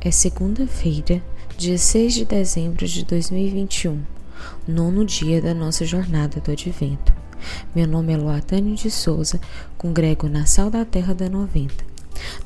É 0.00 0.10
segunda-feira, 0.10 1.22
dia 1.58 1.76
6 1.76 2.14
de 2.14 2.24
dezembro 2.24 2.86
de 2.86 3.04
2021, 3.04 4.00
nono 4.66 5.04
dia 5.04 5.42
da 5.42 5.52
nossa 5.52 5.84
jornada 5.84 6.40
do 6.40 6.50
Advento. 6.50 7.12
Meu 7.76 7.86
nome 7.86 8.14
é 8.14 8.16
Loatânio 8.16 8.74
de 8.74 8.90
Souza, 8.90 9.38
congrego 9.76 10.30
na 10.30 10.46
Sal 10.46 10.70
da 10.70 10.82
Terra 10.86 11.14
da 11.14 11.28
90. 11.28 11.84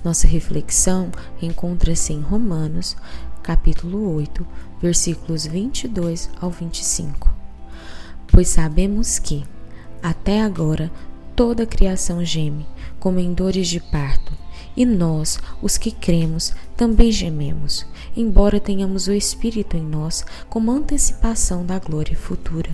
Nossa 0.02 0.26
reflexão 0.26 1.12
encontra-se 1.40 2.12
em 2.12 2.20
Romanos, 2.20 2.96
capítulo 3.44 4.12
8, 4.16 4.44
versículos 4.82 5.46
22 5.46 6.28
ao 6.40 6.50
25. 6.50 7.32
Pois 8.26 8.48
sabemos 8.48 9.20
que, 9.20 9.44
até 10.02 10.42
agora, 10.42 10.90
toda 11.36 11.62
a 11.62 11.66
criação 11.66 12.24
geme, 12.24 12.66
como 12.98 13.20
em 13.20 13.32
dores 13.32 13.68
de 13.68 13.78
parto 13.78 14.43
e 14.76 14.84
nós, 14.84 15.38
os 15.62 15.76
que 15.76 15.90
cremos, 15.90 16.52
também 16.76 17.12
gememos, 17.12 17.86
embora 18.16 18.60
tenhamos 18.60 19.06
o 19.06 19.12
Espírito 19.12 19.76
em 19.76 19.82
nós 19.82 20.24
como 20.48 20.72
antecipação 20.72 21.64
da 21.64 21.78
glória 21.78 22.16
futura. 22.16 22.70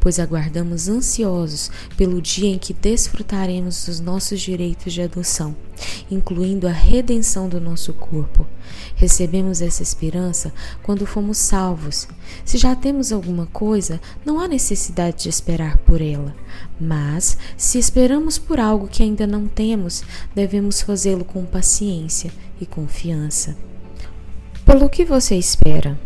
Pois 0.00 0.18
aguardamos 0.18 0.88
ansiosos 0.88 1.70
pelo 1.96 2.22
dia 2.22 2.48
em 2.48 2.58
que 2.58 2.72
desfrutaremos 2.72 3.84
dos 3.86 4.00
nossos 4.00 4.40
direitos 4.40 4.92
de 4.92 5.02
adoção, 5.02 5.54
incluindo 6.10 6.66
a 6.66 6.72
redenção 6.72 7.48
do 7.48 7.60
nosso 7.60 7.92
corpo. 7.92 8.46
Recebemos 8.94 9.60
essa 9.60 9.82
esperança 9.82 10.52
quando 10.82 11.06
fomos 11.06 11.38
salvos. 11.38 12.08
Se 12.44 12.58
já 12.58 12.74
temos 12.74 13.12
alguma 13.12 13.46
coisa, 13.46 14.00
não 14.24 14.40
há 14.40 14.48
necessidade 14.48 15.24
de 15.24 15.28
esperar 15.28 15.78
por 15.78 16.00
ela. 16.00 16.34
Mas, 16.80 17.38
se 17.56 17.78
esperamos 17.78 18.38
por 18.38 18.58
algo 18.58 18.88
que 18.88 19.02
ainda 19.02 19.26
não 19.26 19.46
temos, 19.46 20.02
devemos 20.34 20.80
fazê-lo 20.80 21.24
com 21.24 21.44
paciência 21.44 22.30
e 22.60 22.66
confiança. 22.66 23.56
Pelo 24.64 24.88
que 24.88 25.04
você 25.04 25.36
espera? 25.36 25.98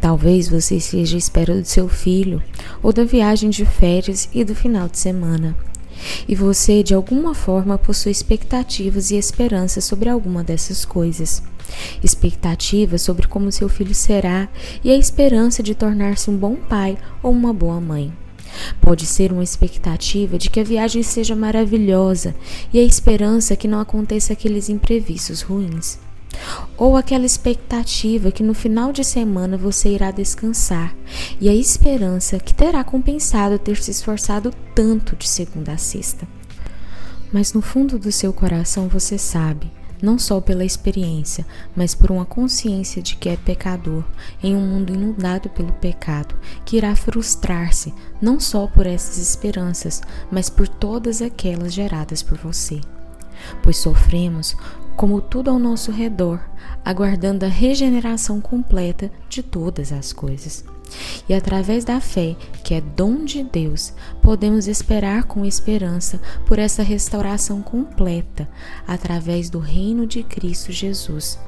Talvez 0.00 0.48
você 0.48 0.76
esteja 0.76 1.16
à 1.16 1.18
espera 1.18 1.58
do 1.58 1.66
seu 1.66 1.88
filho, 1.88 2.42
ou 2.82 2.92
da 2.92 3.04
viagem 3.04 3.48
de 3.48 3.64
férias 3.64 4.28
e 4.34 4.44
do 4.44 4.54
final 4.54 4.86
de 4.88 4.98
semana 4.98 5.56
e 6.28 6.34
você 6.34 6.82
de 6.82 6.94
alguma 6.94 7.34
forma 7.34 7.78
possui 7.78 8.12
expectativas 8.12 9.10
e 9.10 9.16
esperanças 9.16 9.84
sobre 9.84 10.08
alguma 10.08 10.42
dessas 10.42 10.84
coisas. 10.84 11.42
Expectativas 12.02 13.02
sobre 13.02 13.26
como 13.26 13.50
seu 13.50 13.68
filho 13.68 13.94
será 13.94 14.48
e 14.82 14.90
a 14.90 14.96
esperança 14.96 15.62
de 15.62 15.74
tornar-se 15.74 16.30
um 16.30 16.36
bom 16.36 16.56
pai 16.56 16.98
ou 17.22 17.32
uma 17.32 17.52
boa 17.52 17.80
mãe. 17.80 18.12
Pode 18.80 19.06
ser 19.06 19.32
uma 19.32 19.42
expectativa 19.42 20.38
de 20.38 20.48
que 20.48 20.60
a 20.60 20.64
viagem 20.64 21.02
seja 21.02 21.34
maravilhosa 21.34 22.34
e 22.72 22.78
a 22.78 22.82
esperança 22.82 23.56
que 23.56 23.66
não 23.66 23.80
aconteça 23.80 24.32
aqueles 24.32 24.68
imprevistos 24.68 25.42
ruins. 25.42 25.98
Ou 26.76 26.96
aquela 26.96 27.24
expectativa 27.24 28.32
que 28.32 28.42
no 28.42 28.54
final 28.54 28.92
de 28.92 29.04
semana 29.04 29.56
você 29.56 29.90
irá 29.90 30.10
descansar 30.10 30.94
e 31.40 31.48
a 31.48 31.54
esperança 31.54 32.38
que 32.38 32.52
terá 32.52 32.82
compensado 32.82 33.58
ter 33.58 33.76
se 33.76 33.90
esforçado 33.90 34.52
tanto 34.74 35.16
de 35.16 35.28
segunda 35.28 35.72
a 35.72 35.78
sexta. 35.78 36.26
Mas 37.32 37.52
no 37.52 37.62
fundo 37.62 37.98
do 37.98 38.12
seu 38.12 38.32
coração 38.32 38.88
você 38.88 39.18
sabe, 39.18 39.70
não 40.00 40.18
só 40.18 40.40
pela 40.40 40.64
experiência, 40.64 41.46
mas 41.74 41.94
por 41.94 42.10
uma 42.10 42.24
consciência 42.24 43.02
de 43.02 43.16
que 43.16 43.28
é 43.28 43.36
pecador 43.36 44.04
em 44.42 44.54
um 44.54 44.60
mundo 44.60 44.92
inundado 44.92 45.48
pelo 45.48 45.72
pecado, 45.72 46.34
que 46.64 46.76
irá 46.76 46.94
frustrar-se 46.94 47.94
não 48.20 48.38
só 48.38 48.66
por 48.66 48.86
essas 48.86 49.18
esperanças, 49.18 50.02
mas 50.30 50.50
por 50.50 50.68
todas 50.68 51.22
aquelas 51.22 51.72
geradas 51.72 52.22
por 52.22 52.36
você 52.38 52.80
pois 53.62 53.76
sofremos 53.76 54.56
como 54.96 55.20
tudo 55.20 55.50
ao 55.50 55.58
nosso 55.58 55.90
redor, 55.90 56.40
aguardando 56.84 57.44
a 57.44 57.48
regeneração 57.48 58.40
completa 58.40 59.10
de 59.28 59.42
todas 59.42 59.92
as 59.92 60.12
coisas. 60.12 60.64
E 61.28 61.34
através 61.34 61.84
da 61.84 62.00
fé, 62.00 62.36
que 62.62 62.74
é 62.74 62.80
dom 62.80 63.24
de 63.24 63.42
Deus, 63.42 63.92
podemos 64.22 64.68
esperar 64.68 65.24
com 65.24 65.44
esperança 65.44 66.20
por 66.46 66.58
essa 66.58 66.82
restauração 66.82 67.62
completa 67.62 68.48
através 68.86 69.50
do 69.50 69.58
reino 69.58 70.06
de 70.06 70.22
Cristo 70.22 70.70
Jesus. 70.70 71.38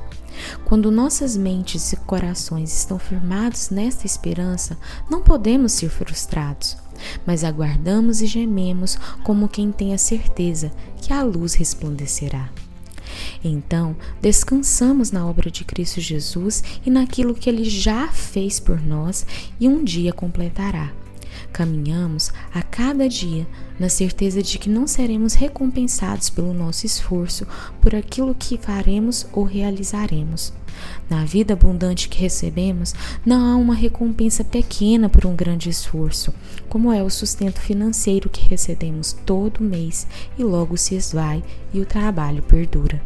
Quando 0.65 0.91
nossas 0.91 1.37
mentes 1.37 1.93
e 1.93 1.97
corações 1.97 2.77
estão 2.77 2.99
firmados 2.99 3.71
nesta 3.71 4.07
esperança, 4.07 4.77
não 5.09 5.23
podemos 5.23 5.73
ser 5.73 5.89
frustrados, 5.89 6.77
mas 7.27 7.45
aguardamos 7.45 8.23
e 8.23 8.27
gememos 8.27 8.99
como 9.25 9.49
quem 9.49 9.73
tem 9.73 9.95
a 9.95 9.99
certeza 9.99 10.73
que 11.01 11.13
a 11.13 11.23
luz 11.23 11.55
resplandecerá. 11.55 12.51
Então, 13.43 13.97
descansamos 14.21 15.11
na 15.11 15.27
obra 15.27 15.51
de 15.51 15.65
Cristo 15.65 16.01
Jesus 16.01 16.63
e 16.85 16.91
naquilo 16.91 17.35
que 17.35 17.49
ele 17.49 17.65
já 17.65 18.09
fez 18.09 18.59
por 18.59 18.81
nós 18.81 19.27
e 19.61 19.69
um 19.69 19.85
dia 19.85 20.13
completará. 20.13 20.93
Caminhamos 21.53 22.33
a 22.53 22.63
cada 22.63 23.09
dia 23.09 23.47
na 23.79 23.89
certeza 23.89 24.43
de 24.43 24.59
que 24.59 24.69
não 24.69 24.87
seremos 24.87 25.35
recompensados 25.35 26.29
pelo 26.31 26.53
nosso 26.53 26.87
esforço 26.87 27.47
por 27.81 27.95
aquilo 27.95 28.35
que 28.35 28.59
faremos 28.59 29.27
ou 29.33 29.45
realizaremos. 29.45 30.53
Na 31.09 31.25
vida 31.25 31.55
abundante 31.55 32.09
que 32.09 32.21
recebemos, 32.21 32.95
não 33.25 33.47
há 33.47 33.57
uma 33.57 33.75
recompensa 33.75 34.45
pequena 34.45 35.09
por 35.09 35.25
um 35.25 35.35
grande 35.35 35.71
esforço, 35.71 36.35
como 36.69 36.93
é 36.93 37.03
o 37.03 37.11
sustento 37.11 37.61
financeiro 37.61 38.29
que 38.29 38.49
recebemos 38.49 39.13
todo 39.25 39.65
mês 39.65 40.07
e 40.39 40.45
logo 40.45 40.77
se 40.77 40.95
esvai 40.95 41.43
e 41.73 41.81
o 41.81 41.87
trabalho 41.87 42.43
perdura. 42.43 43.03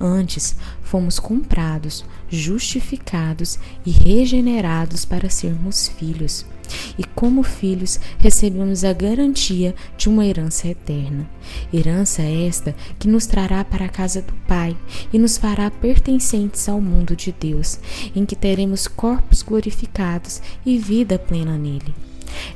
Antes, 0.00 0.56
fomos 0.82 1.18
comprados, 1.18 2.04
justificados 2.28 3.58
e 3.86 3.90
regenerados 3.90 5.04
para 5.04 5.30
sermos 5.30 5.88
filhos. 5.88 6.44
E 6.98 7.04
como 7.04 7.42
filhos, 7.42 8.00
recebemos 8.18 8.84
a 8.84 8.92
garantia 8.92 9.74
de 9.96 10.08
uma 10.08 10.26
herança 10.26 10.68
eterna. 10.68 11.28
Herança 11.72 12.22
esta 12.22 12.74
que 12.98 13.08
nos 13.08 13.26
trará 13.26 13.64
para 13.64 13.86
a 13.86 13.88
casa 13.88 14.22
do 14.22 14.32
Pai 14.46 14.76
e 15.12 15.18
nos 15.18 15.36
fará 15.36 15.70
pertencentes 15.70 16.68
ao 16.68 16.80
mundo 16.80 17.16
de 17.16 17.32
Deus, 17.32 17.78
em 18.14 18.24
que 18.24 18.36
teremos 18.36 18.86
corpos 18.86 19.42
glorificados 19.42 20.40
e 20.64 20.78
vida 20.78 21.18
plena 21.18 21.56
nele. 21.56 21.94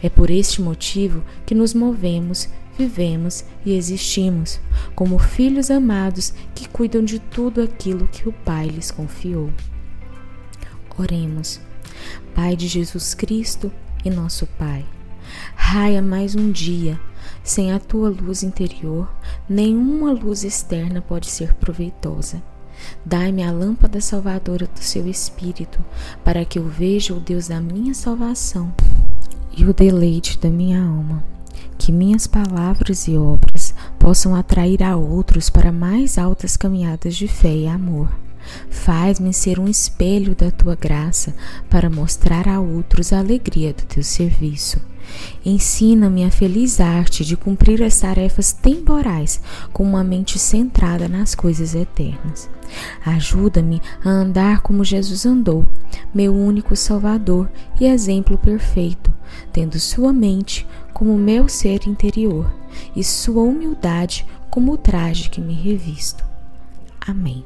É 0.03 0.09
por 0.09 0.31
este 0.31 0.61
motivo 0.61 1.23
que 1.47 1.55
nos 1.55 1.75
movemos, 1.75 2.49
vivemos 2.79 3.45
e 3.65 3.73
existimos, 3.75 4.61
como 4.95 5.19
filhos 5.19 5.71
amados 5.71 6.33
que 6.55 6.69
cuidam 6.69 7.05
de 7.05 7.19
tudo 7.19 7.63
aquilo 7.63 8.09
que 8.09 8.29
o 8.29 8.33
Pai 8.33 8.69
lhes 8.69 8.91
confiou. 8.91 9.51
Oremos. 10.97 11.61
Pai 12.35 12.57
de 12.57 12.67
Jesus 12.67 13.15
Cristo 13.15 13.71
e 14.05 14.11
nosso 14.11 14.47
Pai, 14.59 14.85
raia 15.55 16.01
mais 16.01 16.35
um 16.35 16.51
dia. 16.51 16.99
Sem 17.43 17.73
a 17.73 17.79
tua 17.79 18.09
luz 18.09 18.43
interior, 18.43 19.11
nenhuma 19.49 20.13
luz 20.13 20.45
externa 20.45 21.01
pode 21.01 21.27
ser 21.27 21.55
proveitosa. 21.55 22.43
Dai-me 23.05 23.43
a 23.43 23.51
lâmpada 23.51 24.01
salvadora 24.01 24.67
do 24.67 24.81
seu 24.81 25.07
Espírito, 25.07 25.79
para 26.25 26.45
que 26.45 26.59
eu 26.59 26.65
veja 26.65 27.15
o 27.15 27.21
Deus 27.21 27.49
da 27.49 27.61
minha 27.61 27.95
salvação 27.95 28.73
e 29.57 29.65
o 29.65 29.75
deleite 29.75 30.39
da 30.39 30.49
minha 30.49 30.83
alma. 30.83 31.25
Que 31.77 31.93
minhas 31.93 32.27
palavras 32.27 33.09
e 33.09 33.17
obras 33.17 33.75
possam 33.99 34.35
atrair 34.35 34.83
a 34.83 34.97
outros 34.97 35.49
para 35.49 35.73
mais 35.73 36.19
altas 36.19 36.57
caminhadas 36.57 37.17
de 37.17 37.29
fé 37.29 37.55
e 37.55 37.67
amor. 37.67 38.09
Faz-me 38.71 39.33
ser 39.33 39.59
um 39.59 39.69
espelho 39.69 40.35
da 40.35 40.51
tua 40.51 40.75
graça 40.75 41.35
para 41.69 41.91
mostrar 41.91 42.49
a 42.49 42.61
outros 42.61 43.13
a 43.13 43.19
alegria 43.19 43.73
do 43.73 43.83
teu 43.85 44.03
serviço. 44.03 44.81
Ensina-me 45.45 46.25
a 46.25 46.31
feliz 46.31 46.81
arte 46.81 47.25
de 47.25 47.37
cumprir 47.37 47.83
as 47.83 47.99
tarefas 47.99 48.53
temporais 48.53 49.41
com 49.73 49.83
uma 49.83 50.05
mente 50.05 50.39
centrada 50.39 51.09
nas 51.09 51.35
coisas 51.35 51.75
eternas. 51.75 52.49
Ajuda-me 53.05 53.81
a 54.05 54.11
andar 54.11 54.61
como 54.61 54.85
Jesus 54.85 55.25
andou, 55.25 55.67
meu 56.15 56.35
único 56.35 56.77
Salvador 56.77 57.51
e 57.81 57.87
exemplo 57.87 58.37
perfeito, 58.37 59.13
tendo 59.53 59.79
sua 59.79 60.13
mente 60.13 60.67
como 60.93 61.17
meu 61.17 61.49
ser 61.49 61.87
interior 61.87 62.51
e 62.95 63.03
sua 63.03 63.43
humildade 63.43 64.27
como 64.51 64.73
o 64.73 64.77
traje 64.77 65.31
que 65.31 65.41
me 65.41 65.55
revisto. 65.55 66.25
Amém. 67.01 67.45